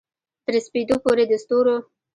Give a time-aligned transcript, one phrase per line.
[0.45, 1.75] تر سپیدو پوري د ستورو